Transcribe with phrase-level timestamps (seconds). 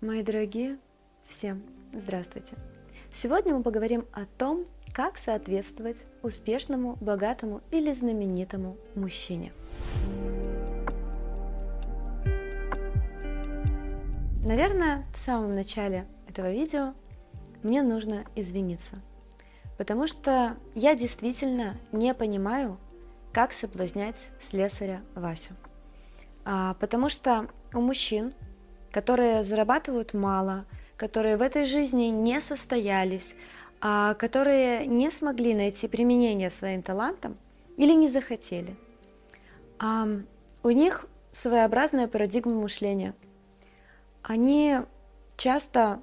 [0.00, 0.78] Мои дорогие,
[1.24, 1.60] всем
[1.92, 2.54] здравствуйте!
[3.12, 9.52] Сегодня мы поговорим о том, как соответствовать успешному, богатому или знаменитому мужчине.
[14.44, 16.94] Наверное, в самом начале этого видео
[17.64, 18.94] мне нужно извиниться,
[19.78, 22.78] потому что я действительно не понимаю,
[23.32, 25.54] как соблазнять слесаря Васю.
[26.44, 28.32] А, потому что у мужчин,
[28.90, 30.64] которые зарабатывают мало,
[30.96, 33.34] которые в этой жизни не состоялись,
[33.80, 37.36] а, которые не смогли найти применение своим талантам
[37.76, 38.76] или не захотели,
[39.78, 40.08] а,
[40.62, 43.14] у них своеобразная парадигма мышления.
[44.22, 44.78] Они
[45.36, 46.00] часто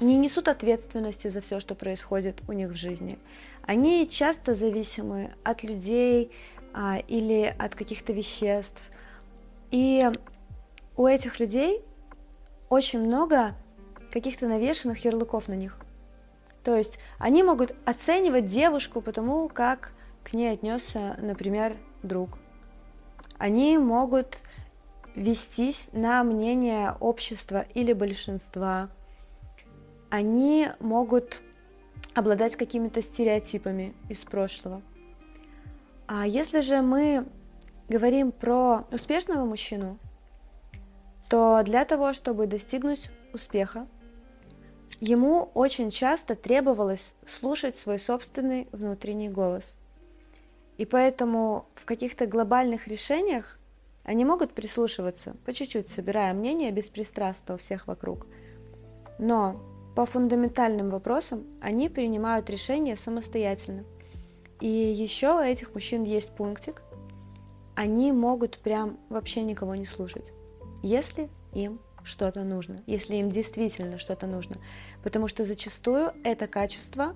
[0.00, 3.18] не несут ответственности за все, что происходит у них в жизни.
[3.62, 6.30] Они часто зависимы от людей
[6.72, 8.90] а, или от каких-то веществ.
[9.70, 10.08] И
[10.96, 11.82] у этих людей
[12.72, 13.54] очень много
[14.10, 15.76] каких-то навешенных ярлыков на них.
[16.64, 19.92] То есть они могут оценивать девушку потому, как
[20.24, 22.38] к ней отнесся, например, друг.
[23.36, 24.42] Они могут
[25.14, 28.88] вестись на мнение общества или большинства.
[30.08, 31.42] Они могут
[32.14, 34.80] обладать какими-то стереотипами из прошлого.
[36.06, 37.26] А если же мы
[37.90, 39.98] говорим про успешного мужчину,
[41.32, 43.86] то для того, чтобы достигнуть успеха,
[45.00, 49.76] ему очень часто требовалось слушать свой собственный внутренний голос.
[50.76, 53.58] И поэтому в каких-то глобальных решениях
[54.04, 58.26] они могут прислушиваться, по чуть-чуть собирая мнение беспристрастно у всех вокруг.
[59.18, 59.58] Но
[59.96, 63.84] по фундаментальным вопросам они принимают решения самостоятельно.
[64.60, 66.82] И еще у этих мужчин есть пунктик.
[67.74, 70.30] Они могут прям вообще никого не слушать
[70.82, 74.56] если им что-то нужно, если им действительно что-то нужно.
[75.02, 77.14] Потому что зачастую это качество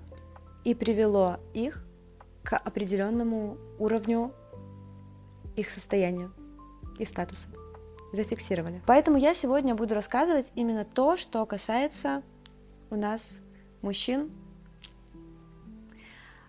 [0.64, 1.84] и привело их
[2.42, 4.32] к определенному уровню
[5.56, 6.30] их состояния
[6.98, 7.46] и статуса.
[8.12, 8.80] Зафиксировали.
[8.86, 12.22] Поэтому я сегодня буду рассказывать именно то, что касается
[12.90, 13.32] у нас
[13.82, 14.30] мужчин.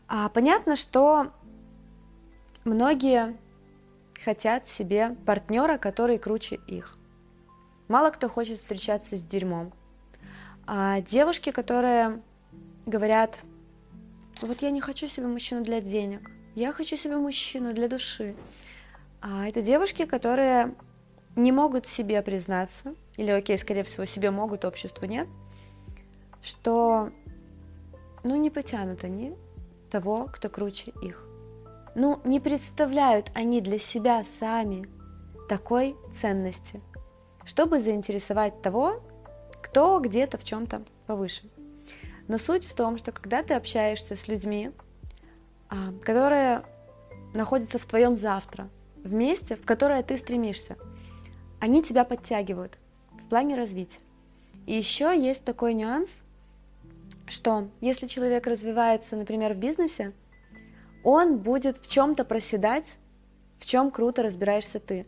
[0.07, 1.31] А, понятно, что
[2.63, 3.35] многие
[4.23, 6.97] хотят себе партнера, который круче их.
[7.87, 9.71] Мало кто хочет встречаться с дерьмом.
[10.65, 12.21] А девушки, которые
[12.85, 13.39] говорят,
[14.41, 18.35] вот я не хочу себе мужчину для денег, я хочу себе мужчину для души.
[19.21, 20.75] А это девушки, которые
[21.35, 25.27] не могут себе признаться, или окей, скорее всего, себе могут, обществу нет,
[26.41, 27.11] что
[28.23, 29.35] ну не потянут они
[29.89, 31.23] того, кто круче их.
[31.95, 34.87] Ну не представляют они для себя сами
[35.47, 36.81] такой ценности,
[37.47, 39.01] чтобы заинтересовать того,
[39.63, 41.49] кто где-то в чем-то повыше.
[42.27, 44.71] Но суть в том, что когда ты общаешься с людьми,
[45.69, 46.63] а, которые
[47.33, 50.75] находятся в твоем завтра, в месте, в которое ты стремишься,
[51.61, 52.77] они тебя подтягивают
[53.11, 54.01] в плане развития.
[54.65, 56.23] И еще есть такой нюанс,
[57.27, 60.11] что если человек развивается, например, в бизнесе,
[61.03, 62.97] он будет в чем-то проседать,
[63.57, 65.05] в чем круто разбираешься ты.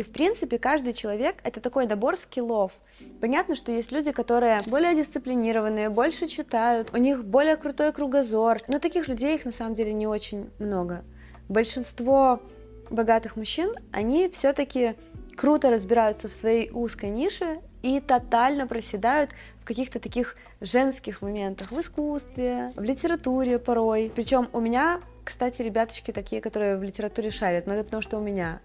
[0.00, 2.72] И, в принципе, каждый человек— это такой набор скиллов.
[3.20, 8.78] Понятно, что есть люди, которые более дисциплинированные, больше читают, у них более крутой кругозор, но
[8.78, 11.04] таких людей их на самом деле не очень много.
[11.50, 12.40] Большинство
[12.88, 14.94] богатых мужчин, они все-таки
[15.36, 21.78] круто разбираются в своей узкой нише и тотально проседают в каких-то таких женских моментах, в
[21.78, 24.10] искусстве, в литературе порой.
[24.16, 28.22] Причем у меня, кстати, ребяточки такие, которые в литературе шарят, но это потому что у
[28.22, 28.62] меня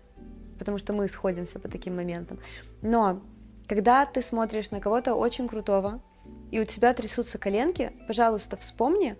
[0.57, 2.39] потому что мы сходимся по таким моментам.
[2.81, 3.21] Но
[3.67, 6.01] когда ты смотришь на кого-то очень крутого,
[6.51, 9.15] и у тебя трясутся коленки, пожалуйста, вспомни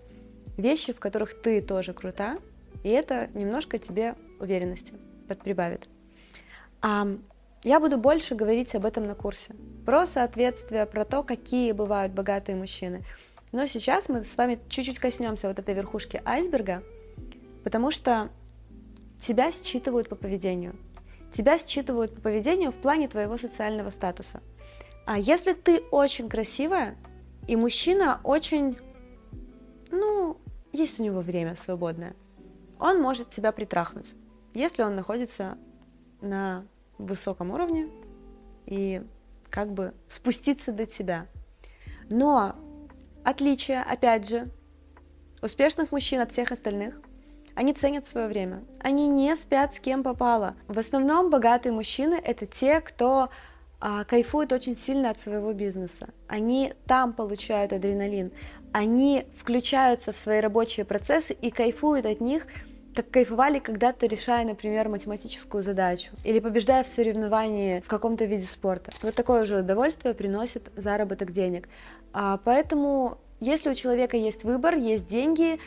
[0.56, 2.38] вещи, в которых ты тоже крута,
[2.82, 4.94] и это немножко тебе уверенности
[5.42, 5.88] прибавит.
[6.82, 7.06] А
[7.62, 9.54] я буду больше говорить об этом на курсе,
[9.84, 13.04] про соответствие, про то, какие бывают богатые мужчины.
[13.52, 16.82] Но сейчас мы с вами чуть-чуть коснемся вот этой верхушки айсберга,
[17.64, 18.28] потому что
[19.20, 20.76] тебя считывают по поведению.
[21.36, 24.42] Тебя считывают по поведению в плане твоего социального статуса.
[25.04, 26.96] А если ты очень красивая,
[27.46, 28.78] и мужчина очень,
[29.90, 30.38] ну,
[30.72, 32.16] есть у него время свободное,
[32.80, 34.14] он может тебя притрахнуть,
[34.54, 35.58] если он находится
[36.22, 36.64] на
[36.96, 37.90] высоком уровне
[38.64, 39.02] и
[39.50, 41.26] как бы спуститься до тебя.
[42.08, 42.56] Но
[43.24, 44.48] отличие, опять же,
[45.42, 46.98] успешных мужчин от всех остальных
[47.56, 48.62] они ценят свое время.
[48.80, 50.54] Они не спят с кем попало.
[50.68, 53.30] В основном богатые мужчины это те, кто
[53.80, 56.10] а, кайфуют очень сильно от своего бизнеса.
[56.28, 58.30] Они там получают адреналин,
[58.72, 62.46] они включаются в свои рабочие процессы и кайфуют от них,
[62.94, 68.90] как кайфовали когда-то, решая, например, математическую задачу или побеждая в соревновании в каком-то виде спорта.
[69.02, 71.70] Вот такое же удовольствие приносит заработок денег.
[72.12, 75.58] А, поэтому, если у человека есть выбор, есть деньги,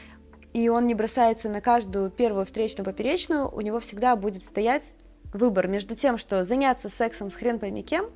[0.54, 4.94] и он не бросается на каждую первую встречную поперечную, у него всегда будет стоять
[5.34, 8.10] выбор между тем, что заняться сексом с хрен пойми кем,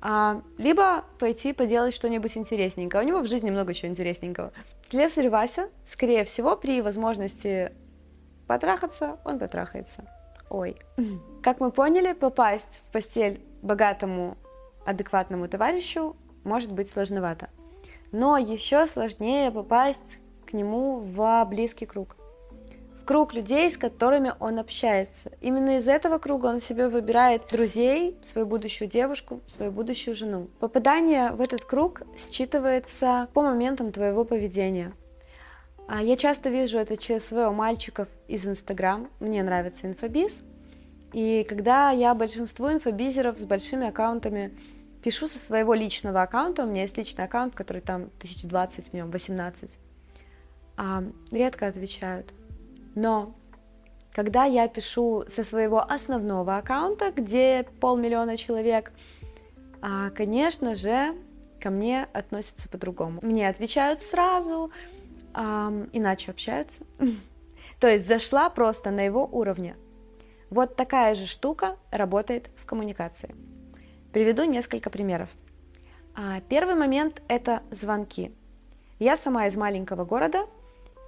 [0.00, 3.04] а, либо пойти поделать что-нибудь интересненькое.
[3.04, 4.52] У него в жизни много чего интересненького.
[4.90, 7.72] Слесарь Вася, скорее всего, при возможности
[8.48, 10.04] потрахаться, он потрахается.
[10.50, 10.76] Ой.
[11.42, 14.36] Как мы поняли, попасть в постель богатому,
[14.84, 17.48] адекватному товарищу может быть сложновато.
[18.10, 20.18] Но еще сложнее попасть
[20.52, 22.16] нему в близкий круг
[23.04, 25.32] круг людей, с которыми он общается.
[25.40, 30.48] Именно из этого круга он себе выбирает друзей, свою будущую девушку, свою будущую жену.
[30.60, 34.92] Попадание в этот круг считывается по моментам твоего поведения.
[35.88, 39.08] А я часто вижу это ЧСВ у мальчиков из Инстаграм.
[39.20, 40.32] Мне нравится инфобиз.
[41.12, 44.56] И когда я большинству инфобизеров с большими аккаунтами
[45.02, 49.10] пишу со своего личного аккаунта, у меня есть личный аккаунт, который там 1020, в нем
[49.10, 49.70] 18,
[50.76, 52.32] а, редко отвечают.
[52.94, 53.34] Но
[54.12, 58.92] когда я пишу со своего основного аккаунта, где полмиллиона человек,
[59.80, 61.14] а, конечно же,
[61.60, 63.20] ко мне относятся по-другому.
[63.22, 64.72] Мне отвечают сразу,
[65.32, 66.82] иначе общаются.
[67.80, 69.76] То есть зашла просто на его уровне.
[70.50, 73.34] Вот такая же штука работает в коммуникации.
[74.12, 75.30] Приведу несколько примеров.
[76.14, 78.32] А, первый момент– это звонки.
[78.98, 80.46] Я сама из маленького города,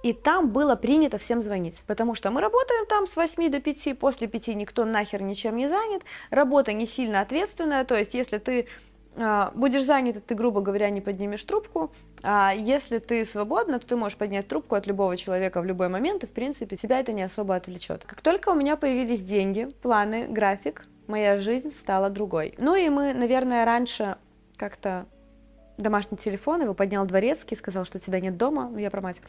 [0.05, 3.97] и там было принято всем звонить, потому что мы работаем там с 8 до 5,
[3.97, 8.67] после 5 никто нахер ничем не занят, работа не сильно ответственная, то есть если ты
[9.15, 11.91] э, будешь занят, ты, грубо говоря, не поднимешь трубку,
[12.21, 16.21] а если ты свободна, то ты можешь поднять трубку от любого человека в любой момент,
[16.21, 18.03] и, в принципе, тебя это не особо отвлечет.
[18.05, 22.53] Как только у меня появились деньги, планы, график, моя жизнь стала другой.
[22.59, 24.17] Ну и мы, наверное, раньше
[24.55, 25.07] как-то
[25.79, 29.19] домашний телефон, его поднял дворецкий, сказал, что тебя нет дома, ну я про мать.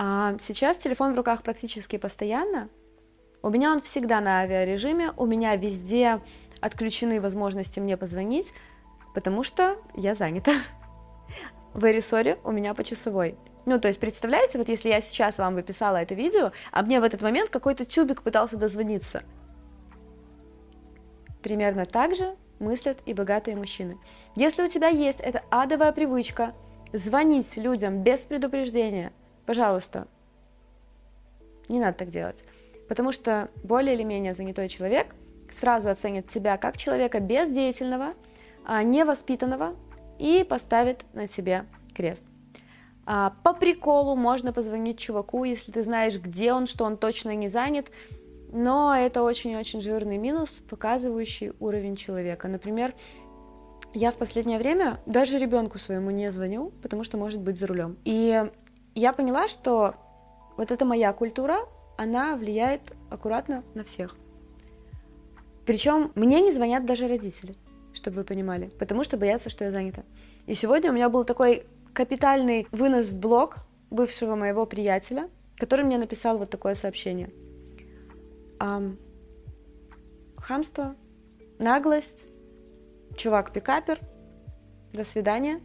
[0.00, 2.68] А сейчас телефон в руках практически постоянно.
[3.42, 6.20] У меня он всегда на авиарежиме, у меня везде
[6.60, 8.52] отключены возможности мне позвонить,
[9.12, 10.52] потому что я занята.
[11.74, 13.34] В Эрисоре у меня по часовой.
[13.66, 17.02] Ну, то есть, представляете, вот если я сейчас вам выписала это видео, а мне в
[17.02, 19.24] этот момент какой-то тюбик пытался дозвониться.
[21.42, 23.98] Примерно так же мыслят и богатые мужчины.
[24.36, 26.54] Если у тебя есть эта адовая привычка
[26.92, 29.12] звонить людям без предупреждения–
[29.48, 30.06] Пожалуйста,
[31.70, 32.44] не надо так делать.
[32.86, 35.14] Потому что более или менее занятой человек
[35.58, 38.12] сразу оценит тебя как человека бездеятельного,
[38.66, 39.74] а, невоспитанного
[40.18, 41.64] и поставит на себе
[41.94, 42.24] крест.
[43.06, 47.48] А, по приколу можно позвонить чуваку, если ты знаешь, где он, что он точно не
[47.48, 47.86] занят,
[48.52, 52.48] но это очень-очень жирный минус, показывающий уровень человека.
[52.48, 52.94] Например,
[53.94, 57.96] я в последнее время даже ребенку своему не звоню, потому что может быть за рулем.
[58.04, 58.44] И
[58.98, 59.94] я поняла, что
[60.56, 61.58] вот эта моя культура,
[61.96, 62.80] она влияет
[63.10, 64.16] аккуратно на всех.
[65.66, 67.54] Причем мне не звонят даже родители,
[67.92, 70.02] чтобы вы понимали, потому что боятся, что я занята.
[70.46, 75.98] И сегодня у меня был такой капитальный вынос в блог бывшего моего приятеля, который мне
[75.98, 77.30] написал вот такое сообщение.
[78.58, 78.98] Ам,
[80.36, 80.94] хамство,
[81.58, 82.24] наглость,
[83.16, 84.00] чувак-пикапер,
[84.92, 85.60] до свидания.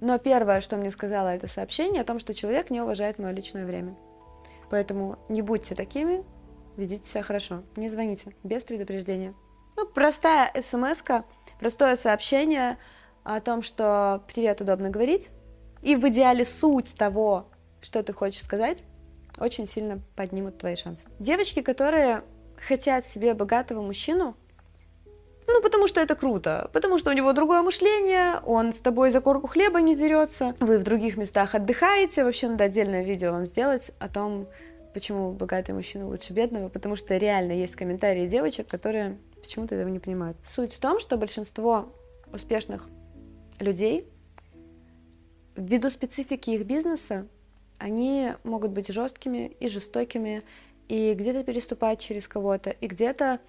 [0.00, 3.66] Но первое, что мне сказала это сообщение, о том, что человек не уважает мое личное
[3.66, 3.96] время.
[4.70, 6.24] Поэтому не будьте такими,
[6.76, 9.34] ведите себя хорошо, не звоните без предупреждения.
[9.76, 11.02] Ну, простая смс
[11.58, 12.78] простое сообщение
[13.24, 15.30] о том, что привет, удобно говорить,
[15.82, 17.48] и в идеале суть того,
[17.80, 18.82] что ты хочешь сказать,
[19.38, 21.06] очень сильно поднимут твои шансы.
[21.18, 22.22] Девочки, которые
[22.56, 24.36] хотят себе богатого мужчину,
[25.48, 29.20] ну, потому что это круто, потому что у него другое мышление, он с тобой за
[29.20, 33.90] корку хлеба не дерется, вы в других местах отдыхаете, вообще надо отдельное видео вам сделать
[33.98, 34.46] о том,
[34.92, 39.98] почему богатый мужчина лучше бедного, потому что реально есть комментарии девочек, которые почему-то этого не
[39.98, 40.36] понимают.
[40.44, 41.92] Суть в том, что большинство
[42.32, 42.88] успешных
[43.58, 44.06] людей
[45.56, 47.26] ввиду специфики их бизнеса,
[47.78, 50.42] они могут быть жесткими и жестокими,
[50.88, 53.40] и где-то переступать через кого-то, и где-то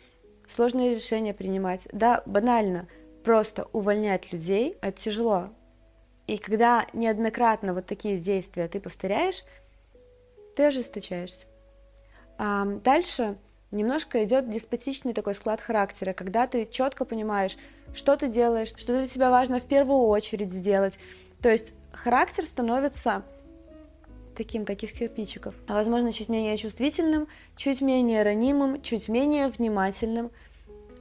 [0.50, 1.88] сложные решения принимать.
[1.92, 2.88] Да, банально,
[3.24, 5.50] просто увольнять людей– это тяжело.
[6.28, 9.44] И когда неоднократно вот такие действия ты повторяешь,
[10.56, 11.46] ты ожесточаешься.
[12.38, 13.38] А дальше
[13.72, 17.58] немножко идет деспотичный такой склад характера, когда ты четко понимаешь,
[17.94, 20.98] что ты делаешь, что для тебя важно в первую очередь сделать.
[21.42, 23.24] То есть характер становится
[24.40, 27.28] таким, как кирпичиков, а возможно чуть менее чувствительным,
[27.58, 30.32] чуть менее ранимым, чуть менее внимательным.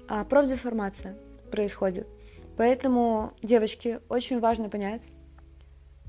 [0.09, 1.16] А профдеформация
[1.52, 2.09] происходит.
[2.57, 5.02] Поэтому, девочки, очень важно понять,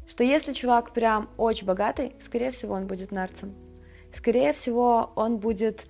[0.08, 3.54] что если чувак прям очень богатый, скорее всего, он будет нарцем.
[4.12, 5.86] Скорее всего, он будет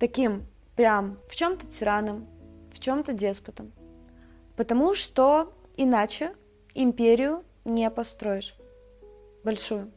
[0.00, 2.26] таким прям в чем-то тираном,
[2.72, 3.70] в чем-то деспотом.
[4.56, 6.34] Потому что иначе
[6.74, 8.56] империю не построишь
[9.44, 9.92] большую.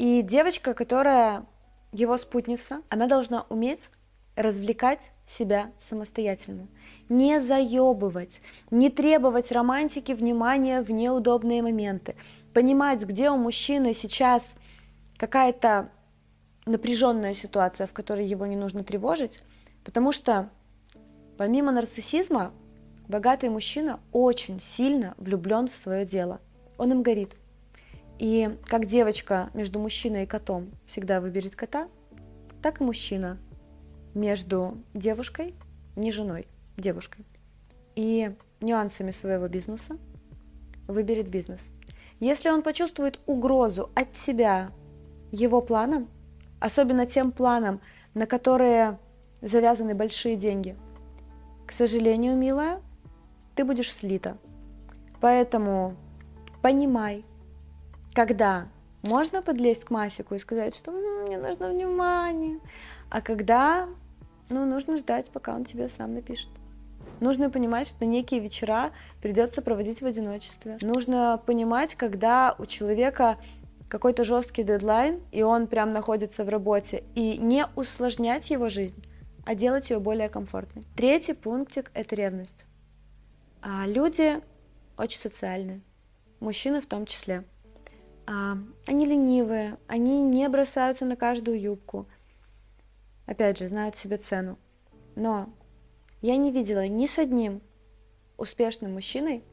[0.00, 1.44] И девочка, которая
[1.92, 3.90] его спутница, она должна уметь
[4.34, 6.68] развлекать себя самостоятельно.
[7.10, 8.40] Не заебывать,
[8.70, 12.16] не требовать романтики, внимания в неудобные моменты.
[12.54, 14.54] Понимать, где у мужчины сейчас
[15.18, 15.90] какая-то
[16.64, 19.42] напряженная ситуация, в которой его не нужно тревожить,
[19.84, 20.48] потому что
[21.36, 22.52] помимо нарциссизма,
[23.06, 26.40] богатый мужчина очень сильно влюблен в свое дело.
[26.78, 27.36] Он им горит.
[28.20, 31.88] И как девочка между мужчиной и котом всегда выберет кота,
[32.60, 33.38] так и мужчина
[34.12, 35.54] между девушкой,
[35.96, 36.46] не женой,
[36.76, 37.24] девушкой,
[37.96, 39.96] и нюансами своего бизнеса
[40.86, 41.68] выберет бизнес.
[42.18, 44.70] Если он почувствует угрозу от себя
[45.32, 46.06] его планам,
[46.58, 47.80] особенно тем планам,
[48.12, 48.98] на которые
[49.40, 50.76] завязаны большие деньги,
[51.66, 52.82] к сожалению, милая,
[53.54, 54.36] ты будешь слита.
[55.22, 55.96] Поэтому
[56.60, 57.24] понимай,
[58.14, 58.68] когда
[59.02, 62.58] можно подлезть к Масику и сказать, что мне нужно внимание,
[63.08, 63.88] а когда
[64.50, 66.48] ну, нужно ждать, пока он тебе сам напишет.
[67.20, 68.90] Нужно понимать, что некие вечера
[69.22, 70.78] придется проводить в одиночестве.
[70.82, 73.36] Нужно понимать, когда у человека
[73.88, 79.04] какой-то жесткий дедлайн, и он прям находится в работе, и не усложнять его жизнь,
[79.44, 80.84] а делать ее более комфортной.
[80.96, 82.64] Третий пунктик– это ревность.
[83.62, 84.40] А люди
[84.96, 85.80] очень социальные,
[86.38, 87.44] мужчины в том числе.
[88.30, 88.56] А,
[88.86, 92.06] они ленивые, они не бросаются на каждую юбку–
[93.30, 94.58] опять же, знают себе цену.
[95.14, 95.48] Но
[96.20, 97.62] я не видела ни с одним
[98.36, 99.44] успешным мужчиной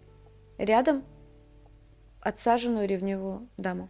[0.58, 1.04] рядом
[2.20, 3.90] отсаженную ревнивую даму.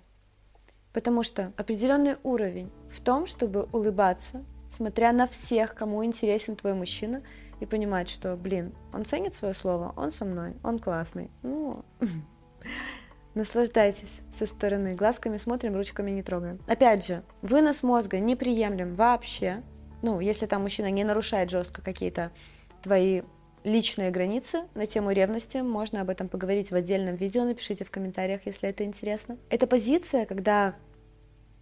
[0.91, 4.43] Потому что определенный уровень в том, чтобы улыбаться,
[4.75, 7.23] смотря на всех, кому интересен твой мужчина,
[7.59, 11.31] и понимать, что, блин, он ценит свое слово, он со мной, он классный.
[11.41, 11.75] Ну,
[13.37, 14.89] наслаждайтесь со стороны.
[14.89, 16.59] Глазками смотрим, ручками не трогаем.
[16.67, 19.63] Опять же, вынос мозга не приемлем вообще
[20.01, 22.31] ну, если там мужчина не нарушает жестко какие-то
[22.83, 23.21] твои
[23.63, 28.45] личные границы на тему ревности, можно об этом поговорить в отдельном видео, напишите в комментариях,
[28.45, 29.37] если это интересно.
[29.49, 30.75] Это позиция, когда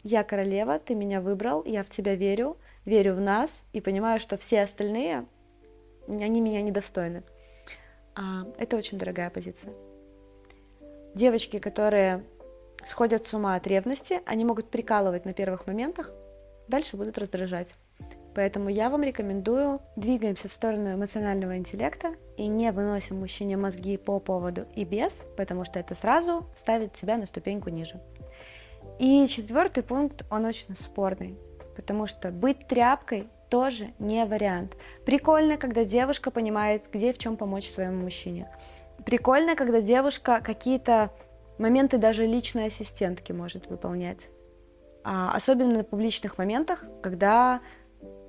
[0.03, 4.37] я королева, ты меня выбрал, я в тебя верю, верю в нас и понимаю, что
[4.37, 5.25] все остальные,
[6.07, 7.23] они меня недостойны.
[8.13, 9.73] А, это очень дорогая позиция.
[11.15, 12.25] Девочки, которые
[12.85, 16.11] сходят с ума от ревности, они могут прикалывать на первых моментах,
[16.67, 17.73] дальше будут раздражать.
[18.35, 24.19] Поэтому я вам рекомендую двигаемся в сторону эмоционального интеллекта и не выносим мужчине мозги по
[24.19, 28.01] поводу и без, потому что это сразу ставит тебя на ступеньку ниже.
[28.99, 31.37] И четвертый пункт, он очень спорный,
[31.77, 34.75] потому что быть тряпкой тоже не вариант.
[35.05, 38.49] Прикольно, когда девушка понимает, где и в чем помочь своему мужчине.
[39.05, 41.11] Прикольно, когда девушка какие-то
[41.57, 44.29] моменты даже личной ассистентки может выполнять.
[45.03, 47.61] А, особенно на публичных моментах, когда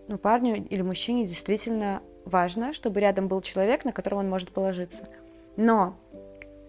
[0.08, 5.08] ну, парню или мужчине действительно важно, чтобы рядом был человек, на которого он может положиться.
[5.56, 5.96] Но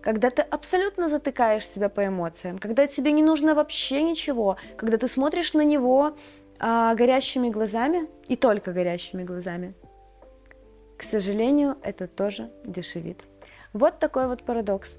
[0.01, 5.09] когда ты абсолютно затыкаешь себя по эмоциям, когда тебе не нужно вообще ничего, когда ты
[5.09, 6.15] смотришь на него
[6.59, 9.73] а, горящими глазами и только горящими глазами,
[10.97, 13.26] к сожалению, это тоже дешевит.
[13.77, 14.97] Вот такой вот парадокс.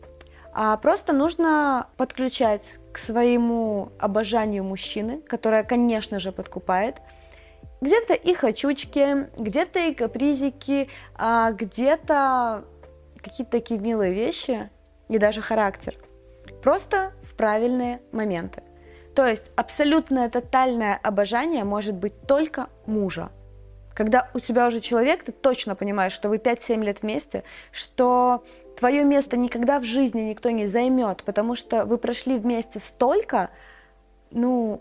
[0.53, 6.97] А просто нужно подключать к своему обожанию мужчины, которое, конечно же, подкупает–
[7.81, 12.65] где-то и хочучки, где-то и капризики, а где-то
[13.23, 14.71] какие-то такие милые вещи
[15.09, 15.95] и даже характер.
[16.63, 18.63] Просто в правильные моменты.
[19.15, 23.31] То есть абсолютное тотальное обожание может быть только мужа.
[23.95, 27.43] Когда у тебя уже человек, ты точно понимаешь, что вы 5-7 лет вместе,
[27.73, 28.45] что
[28.79, 33.51] твое место никогда в жизни никто не займет, потому что вы прошли вместе столько,
[34.31, 34.81] ну,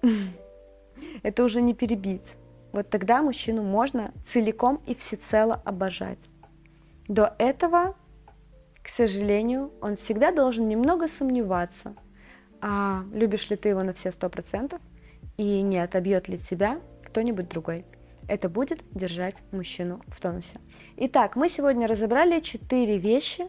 [1.22, 2.36] это уже не перебить.
[2.70, 6.20] Вот тогда мужчину можно целиком и всецело обожать.
[7.08, 7.96] До этого,
[8.82, 11.94] к сожалению, он всегда должен немного сомневаться,
[12.60, 14.80] а любишь ли ты его на все сто процентов
[15.36, 17.84] и не отобьет ли тебя кто-нибудь другой.
[18.28, 20.60] Это будет держать мужчину в тонусе.
[20.96, 23.48] Итак, мы сегодня разобрали четыре вещи,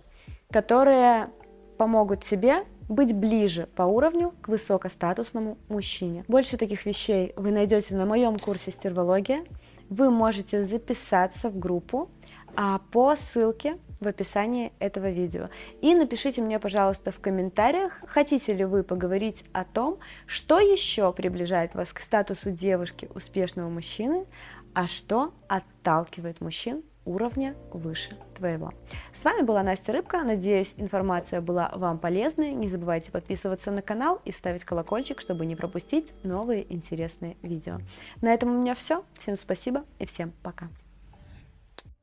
[0.52, 1.30] которые
[1.78, 6.26] помогут тебе быть ближе по уровню к высокостатусному мужчине.
[6.28, 9.44] Больше таких вещей вы найдете на моем курсе стервология.
[9.90, 12.10] Вы можете записаться в группу
[12.56, 15.50] а, по ссылке в описании этого видео.
[15.82, 21.74] И напишите мне, пожалуйста, в комментариях, хотите ли вы поговорить о том, что еще приближает
[21.74, 24.26] вас к статусу девушки успешного мужчины,
[24.74, 28.72] а что отталкивает мужчин уровня выше твоего.
[29.14, 30.24] С вами была Настя Рыбка.
[30.24, 32.54] Надеюсь, информация была вам полезной.
[32.54, 37.80] Не забывайте подписываться на канал и ставить колокольчик, чтобы не пропустить новые интересные видео.
[38.22, 39.04] На этом у меня все.
[39.20, 40.70] Всем спасибо и всем пока.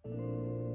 [0.03, 0.70] thank you